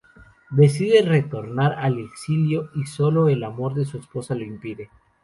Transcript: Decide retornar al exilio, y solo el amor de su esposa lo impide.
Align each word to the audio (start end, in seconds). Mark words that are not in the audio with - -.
Decide 0.49 1.03
retornar 1.03 1.73
al 1.73 1.99
exilio, 1.99 2.71
y 2.73 2.87
solo 2.87 3.29
el 3.29 3.43
amor 3.43 3.75
de 3.75 3.85
su 3.85 3.99
esposa 3.99 4.33
lo 4.33 4.43
impide. 4.43 4.89